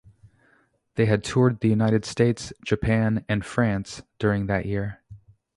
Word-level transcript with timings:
They 0.95 1.05
had 1.05 1.23
toured 1.23 1.59
the 1.59 1.67
United 1.67 2.05
States, 2.05 2.51
Japan 2.65 3.23
and 3.29 3.45
France 3.45 4.01
during 4.17 4.47
that 4.47 4.65
year. 4.65 5.03